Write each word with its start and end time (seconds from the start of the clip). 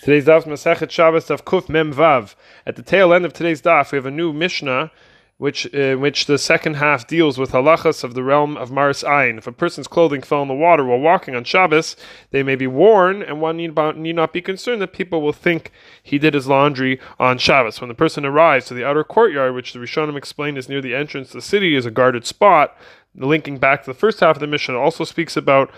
Today's 0.00 0.26
daf 0.26 0.44
Masechet 0.44 0.92
Shabbos 0.92 1.26
Daf 1.26 1.42
Kuf 1.42 1.68
Mem 1.68 1.92
Vav. 1.92 2.36
At 2.64 2.76
the 2.76 2.82
tail 2.82 3.12
end 3.12 3.24
of 3.24 3.32
today's 3.32 3.60
daf, 3.60 3.90
we 3.90 3.96
have 3.96 4.06
a 4.06 4.12
new 4.12 4.32
Mishnah, 4.32 4.92
which 5.38 5.74
uh, 5.74 5.96
which 5.96 6.26
the 6.26 6.38
second 6.38 6.74
half 6.74 7.04
deals 7.08 7.36
with 7.36 7.50
halachas 7.50 8.04
of 8.04 8.14
the 8.14 8.22
realm 8.22 8.56
of 8.56 8.70
Maris 8.70 9.02
Ayin. 9.02 9.38
If 9.38 9.48
a 9.48 9.52
person's 9.52 9.88
clothing 9.88 10.22
fell 10.22 10.42
in 10.42 10.48
the 10.48 10.54
water 10.54 10.84
while 10.84 11.00
walking 11.00 11.34
on 11.34 11.42
Shabbos, 11.42 11.96
they 12.30 12.44
may 12.44 12.54
be 12.54 12.68
worn, 12.68 13.22
and 13.22 13.40
one 13.40 13.56
need, 13.56 13.76
need 13.96 14.14
not 14.14 14.32
be 14.32 14.40
concerned 14.40 14.80
that 14.82 14.92
people 14.92 15.20
will 15.20 15.32
think 15.32 15.72
he 16.00 16.16
did 16.16 16.32
his 16.32 16.46
laundry 16.46 17.00
on 17.18 17.36
Shabbos. 17.36 17.80
When 17.80 17.88
the 17.88 17.94
person 17.94 18.24
arrives 18.24 18.66
to 18.66 18.74
the 18.74 18.84
outer 18.84 19.02
courtyard, 19.02 19.52
which 19.52 19.72
the 19.72 19.80
Rishonim 19.80 20.16
explained 20.16 20.58
is 20.58 20.68
near 20.68 20.80
the 20.80 20.94
entrance 20.94 21.30
to 21.30 21.38
the 21.38 21.42
city, 21.42 21.74
is 21.74 21.86
a 21.86 21.90
guarded 21.90 22.24
spot. 22.24 22.76
Linking 23.16 23.58
back 23.58 23.82
to 23.82 23.90
the 23.90 23.98
first 23.98 24.20
half 24.20 24.36
of 24.36 24.40
the 24.40 24.46
Mishnah, 24.46 24.78
also 24.78 25.02
speaks 25.02 25.36
about 25.36 25.72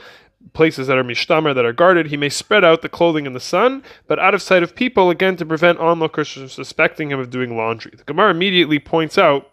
places 0.53 0.87
that 0.87 0.99
are 0.99 1.05
mishtamer 1.05 1.55
that 1.55 1.65
are 1.65 1.73
guarded, 1.73 2.07
he 2.07 2.17
may 2.17 2.29
spread 2.29 2.65
out 2.65 2.83
the 2.83 2.89
clothing 2.89 3.27
in 3.27 3.33
the 3.33 3.41
sun, 3.41 3.83
but 4.07 4.19
out 4.19 4.35
of 4.35 4.43
sight 4.43 4.63
of 4.63 4.75
people, 4.75 5.11
again 5.11 5.37
to 5.37 5.47
prevent 5.47 5.79
onlookers 5.79 6.33
from 6.33 6.49
suspecting 6.49 7.11
him 7.11 7.21
of 7.21 7.31
doing 7.31 7.57
laundry. 7.57 7.93
The 7.97 8.05
Gemara 8.05 8.31
immediately 8.31 8.79
points 8.79 9.19
out 9.19 9.50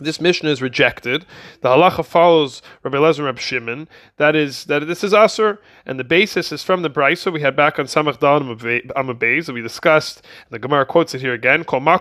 this 0.00 0.20
Mishnah 0.20 0.50
is 0.50 0.60
rejected. 0.60 1.24
The 1.60 1.68
halacha 1.68 2.04
follows 2.04 2.62
Rabbi 2.82 2.98
Lezer 2.98 3.24
Rabbi 3.24 3.40
Shimon. 3.40 3.88
That 4.16 4.36
is 4.36 4.64
that 4.64 4.86
this 4.86 5.04
is 5.04 5.12
asur, 5.12 5.58
and 5.86 5.98
the 5.98 6.04
basis 6.04 6.52
is 6.52 6.62
from 6.62 6.82
the 6.82 6.90
brisa 6.90 7.32
we 7.32 7.40
had 7.40 7.56
back 7.56 7.78
on 7.78 7.86
Samach 7.86 8.18
Dal 8.18 8.40
Amabez 8.40 9.46
that 9.46 9.52
we 9.52 9.62
discussed. 9.62 10.22
The 10.50 10.58
Gemara 10.58 10.86
quotes 10.86 11.14
it 11.14 11.20
here 11.20 11.34
again. 11.34 11.60
Anywhere 11.60 11.98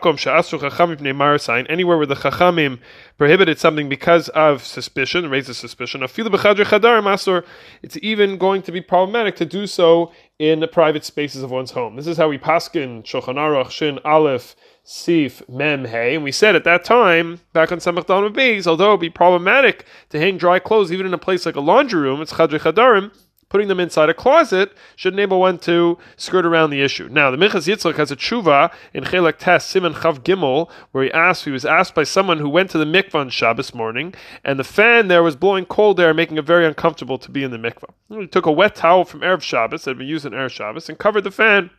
where 1.97 2.05
the 2.05 2.15
chachamim 2.15 2.79
prohibited 3.17 3.59
something 3.59 3.89
because 3.89 4.29
of 4.29 4.63
suspicion, 4.63 5.29
raises 5.29 5.57
suspicion. 5.57 6.01
Afilu 6.01 6.27
b'chadr 6.27 6.65
chadar 6.65 7.01
masur. 7.01 7.43
It's 7.81 7.97
even 8.01 8.37
going 8.37 8.61
to 8.63 8.71
be 8.71 8.81
problematic 8.81 9.35
to 9.37 9.45
do 9.45 9.67
so 9.67 10.11
in 10.39 10.61
the 10.61 10.67
private 10.67 11.03
spaces 11.03 11.43
of 11.43 11.51
one's 11.51 11.71
home. 11.71 11.95
This 11.95 12.07
is 12.07 12.17
how 12.17 12.29
we 12.29 12.37
paskin 12.37 13.03
Shulchan 13.03 13.35
Aruch 13.35 13.71
Shin 13.71 13.99
Aleph 14.05 14.55
Sif 14.91 15.47
Mem 15.47 15.85
Hey. 15.85 16.15
And 16.15 16.23
we 16.23 16.31
said 16.31 16.55
at 16.55 16.63
that 16.63 16.83
time, 16.83 17.41
back 17.53 17.71
on 17.71 17.77
Samach 17.77 18.07
Dalma 18.07 18.33
Beis, 18.33 18.65
although 18.65 18.87
it 18.87 18.93
would 18.93 18.99
be 18.99 19.11
problematic 19.11 19.85
to 20.09 20.17
hang 20.17 20.39
dry 20.39 20.57
clothes 20.57 20.91
even 20.91 21.05
in 21.05 21.13
a 21.13 21.17
place 21.19 21.45
like 21.45 21.55
a 21.55 21.61
laundry 21.61 22.01
room, 22.01 22.23
it's 22.23 22.33
Chadri 22.33 22.59
Chadarim, 22.59 23.11
putting 23.49 23.67
them 23.67 23.79
inside 23.79 24.09
a 24.09 24.15
closet 24.15 24.73
should 24.95 25.13
enable 25.13 25.39
one 25.39 25.59
to 25.59 25.99
skirt 26.17 26.43
around 26.43 26.71
the 26.71 26.81
issue. 26.81 27.07
Now, 27.07 27.29
the 27.29 27.37
Minchas 27.37 27.67
Yitzchak 27.67 27.97
has 27.97 28.09
a 28.09 28.15
tshuva 28.15 28.73
in 28.91 29.03
Chelak 29.03 29.37
Tes 29.37 29.63
Simon 29.63 29.93
Chav 29.93 30.21
Gimel, 30.21 30.71
where 30.91 31.03
he 31.03 31.11
asked, 31.11 31.45
he 31.45 31.51
was 31.51 31.65
asked 31.65 31.93
by 31.93 32.03
someone 32.03 32.39
who 32.39 32.49
went 32.49 32.71
to 32.71 32.79
the 32.79 32.85
mikvah 32.85 33.13
on 33.13 33.29
Shabbos 33.29 33.75
morning, 33.75 34.15
and 34.43 34.57
the 34.57 34.63
fan 34.63 35.07
there 35.07 35.21
was 35.21 35.35
blowing 35.35 35.65
cold 35.65 35.99
air, 35.99 36.15
making 36.15 36.37
it 36.39 36.45
very 36.45 36.65
uncomfortable 36.65 37.19
to 37.19 37.29
be 37.29 37.43
in 37.43 37.51
the 37.51 37.57
mikvah. 37.57 37.91
He 38.09 38.25
took 38.25 38.47
a 38.47 38.51
wet 38.51 38.73
towel 38.73 39.05
from 39.05 39.19
Erev 39.19 39.43
Shabbos 39.43 39.83
that 39.83 39.91
had 39.91 39.97
been 39.99 40.07
used 40.07 40.25
in 40.25 40.33
Erev 40.33 40.49
Shabbos 40.49 40.89
and 40.89 40.97
covered 40.97 41.25
the 41.25 41.29
fan 41.29 41.69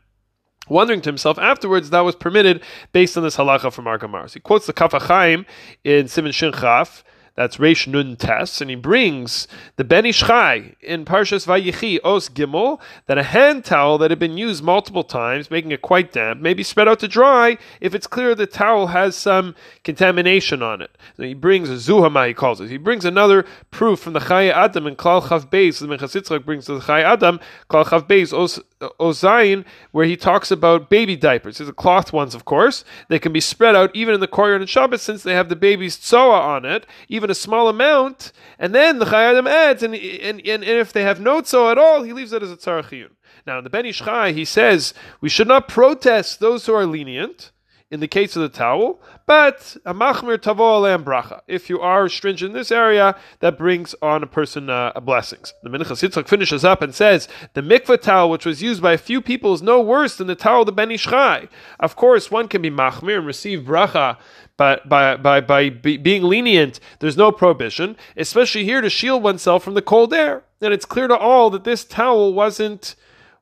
wondering 0.68 1.00
to 1.02 1.08
himself 1.08 1.38
afterwards 1.38 1.90
that 1.90 2.00
was 2.00 2.14
permitted 2.14 2.62
based 2.92 3.16
on 3.16 3.22
this 3.22 3.36
halacha 3.36 3.72
from 3.72 3.86
Argamar. 3.86 4.28
So 4.28 4.34
he 4.34 4.40
quotes 4.40 4.66
the 4.66 4.72
Kaf 4.72 4.92
HaChaim 4.92 5.44
in 5.84 6.08
Simon 6.08 6.32
Shin 6.32 6.52
Chaf, 6.52 7.02
that's 7.36 7.56
Reish 7.56 7.86
Nun 7.86 8.16
Tes, 8.16 8.60
and 8.60 8.68
he 8.68 8.76
brings 8.76 9.48
the 9.76 9.84
Ben 9.84 10.04
Ish 10.04 10.20
Chai 10.20 10.74
in 10.82 11.04
Parshas 11.04 11.46
Vayichi 11.46 11.98
Os 12.04 12.28
Gimel 12.28 12.80
that 13.06 13.18
a 13.18 13.22
hand 13.22 13.64
towel 13.64 13.98
that 13.98 14.10
had 14.10 14.18
been 14.18 14.36
used 14.36 14.62
multiple 14.62 15.04
times, 15.04 15.50
making 15.50 15.70
it 15.70 15.80
quite 15.80 16.12
damp, 16.12 16.40
may 16.40 16.52
be 16.52 16.62
spread 16.62 16.88
out 16.88 16.98
to 17.00 17.08
dry 17.08 17.56
if 17.80 17.94
it's 17.94 18.06
clear 18.06 18.34
the 18.34 18.46
towel 18.46 18.88
has 18.88 19.16
some 19.16 19.54
contamination 19.84 20.62
on 20.62 20.82
it. 20.82 20.98
So 21.16 21.22
he 21.22 21.34
brings 21.34 21.70
a 21.70 21.74
Zuhama, 21.74 22.28
he 22.28 22.34
calls 22.34 22.60
it. 22.60 22.68
He 22.68 22.76
brings 22.76 23.04
another 23.04 23.46
proof 23.70 24.00
from 24.00 24.12
the 24.12 24.20
Chai 24.20 24.48
Adam 24.48 24.86
and 24.86 24.98
Klal 24.98 25.22
Chav 25.22 25.48
Beis. 25.48 25.78
The 25.78 25.86
Minchas 25.86 26.20
Yitzchak 26.20 26.44
brings 26.44 26.66
the 26.66 26.80
Chai 26.80 27.00
Adam, 27.00 27.40
Klal 27.70 27.86
Chav 27.86 28.06
Beis 28.06 28.32
Os 28.32 28.60
Uh, 28.80 28.88
Ozayin, 28.98 29.64
where 29.92 30.06
he 30.06 30.16
talks 30.16 30.50
about 30.50 30.88
baby 30.88 31.14
diapers. 31.14 31.58
These 31.58 31.68
are 31.68 31.72
cloth 31.72 32.12
ones, 32.12 32.34
of 32.34 32.46
course. 32.46 32.82
They 33.08 33.18
can 33.18 33.32
be 33.32 33.40
spread 33.40 33.76
out 33.76 33.94
even 33.94 34.14
in 34.14 34.20
the 34.20 34.26
courtyard 34.26 34.62
and 34.62 34.70
Shabbos 34.70 35.02
since 35.02 35.22
they 35.22 35.34
have 35.34 35.50
the 35.50 35.56
baby's 35.56 35.96
tzoa 35.96 36.40
on 36.40 36.64
it, 36.64 36.86
even 37.08 37.30
a 37.30 37.34
small 37.34 37.68
amount, 37.68 38.32
and 38.58 38.74
then 38.74 38.98
the 38.98 39.04
Chai 39.04 39.24
Adam 39.24 39.46
adds, 39.46 39.82
and, 39.82 39.94
and, 39.94 40.40
and, 40.40 40.64
and 40.64 40.64
if 40.64 40.92
they 40.92 41.02
have 41.02 41.20
no 41.20 41.42
tzo 41.42 41.70
at 41.70 41.76
all, 41.76 42.02
he 42.02 42.14
leaves 42.14 42.32
it 42.32 42.42
as 42.42 42.50
a 42.50 42.56
tzarachiyun. 42.56 43.10
Now, 43.46 43.58
in 43.58 43.64
the 43.64 43.70
Ben 43.70 43.86
Ish 43.86 43.98
Chai, 43.98 44.32
he 44.32 44.44
says 44.44 44.94
we 45.20 45.28
should 45.28 45.48
not 45.48 45.68
protest 45.68 46.40
those 46.40 46.64
who 46.64 46.74
are 46.74 46.86
lenient 46.86 47.52
in 47.90 48.00
the 48.00 48.08
case 48.08 48.36
of 48.36 48.42
the 48.42 48.48
towel, 48.48 49.00
but 49.26 49.76
a 49.84 49.92
machmir 49.92 50.38
tavo 50.38 51.02
bracha. 51.02 51.40
If 51.48 51.68
you 51.68 51.80
are 51.80 52.08
stringent 52.08 52.50
in 52.50 52.56
this 52.56 52.70
area, 52.70 53.16
that 53.40 53.58
brings 53.58 53.94
on 54.00 54.22
a 54.22 54.26
person 54.26 54.70
uh, 54.70 54.92
blessings. 55.00 55.52
The 55.62 55.70
Minchas 55.70 56.08
Yitzchak 56.08 56.28
finishes 56.28 56.64
up 56.64 56.82
and 56.82 56.94
says 56.94 57.28
the 57.54 57.62
mikvah 57.62 58.00
towel, 58.00 58.30
which 58.30 58.46
was 58.46 58.62
used 58.62 58.80
by 58.80 58.92
a 58.92 58.98
few 58.98 59.20
people, 59.20 59.52
is 59.54 59.62
no 59.62 59.80
worse 59.80 60.16
than 60.16 60.28
the 60.28 60.36
towel 60.36 60.60
of 60.60 60.66
the 60.66 60.72
Ben 60.72 60.90
Ish 60.92 61.04
Chai. 61.04 61.48
Of 61.80 61.96
course, 61.96 62.30
one 62.30 62.46
can 62.46 62.62
be 62.62 62.70
machmir 62.70 63.18
and 63.18 63.26
receive 63.26 63.60
bracha 63.60 64.18
by, 64.56 64.78
by, 64.84 65.16
by, 65.16 65.40
by 65.40 65.70
being 65.70 66.22
lenient, 66.22 66.80
there's 66.98 67.16
no 67.16 67.32
prohibition, 67.32 67.96
especially 68.14 68.64
here 68.64 68.82
to 68.82 68.90
shield 68.90 69.22
oneself 69.22 69.64
from 69.64 69.72
the 69.72 69.80
cold 69.80 70.12
air. 70.12 70.44
And 70.60 70.74
it's 70.74 70.84
clear 70.84 71.08
to 71.08 71.16
all 71.16 71.48
that 71.48 71.64
this 71.64 71.82
towel 71.82 72.34
wasn't 72.34 72.94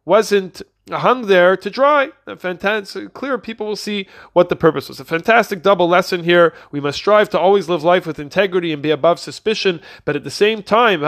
wasn't 0.05 0.63
hung 0.91 1.27
there 1.27 1.57
to 1.57 1.71
dry. 1.71 2.11
Fantastic, 2.39 3.13
clear 3.13 3.39
people 3.39 3.67
will 3.67 3.77
see 3.77 4.09
what 4.33 4.49
the 4.49 4.57
purpose 4.57 4.89
was. 4.89 5.01
A 5.01 5.05
fantastic 5.05 5.63
double 5.63 5.89
lesson 5.89 6.25
here. 6.25 6.55
We 6.71 6.81
must 6.81 6.99
strive 6.99 7.29
to 7.31 7.39
always 7.39 7.69
live 7.69 7.83
life 7.83 8.07
with 8.07 8.19
integrity 8.19 8.73
and 8.73 8.83
be 8.83 8.91
above 8.91 9.19
suspicion, 9.19 9.81
but 10.05 10.17
at 10.17 10.25
the 10.25 10.31
same 10.31 10.63
time, 10.63 11.01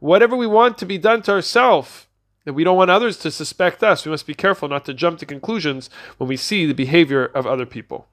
whatever 0.00 0.36
we 0.36 0.46
want 0.46 0.78
to 0.78 0.86
be 0.86 0.98
done 0.98 1.22
to 1.22 1.32
ourselves, 1.32 2.06
and 2.44 2.54
we 2.54 2.64
don't 2.64 2.76
want 2.76 2.90
others 2.90 3.16
to 3.18 3.30
suspect 3.30 3.82
us, 3.82 4.04
we 4.04 4.10
must 4.10 4.26
be 4.26 4.34
careful 4.34 4.68
not 4.68 4.84
to 4.84 4.94
jump 4.94 5.18
to 5.18 5.26
conclusions 5.26 5.90
when 6.18 6.28
we 6.28 6.36
see 6.36 6.64
the 6.64 6.74
behavior 6.74 7.24
of 7.26 7.46
other 7.46 7.66
people. 7.66 8.06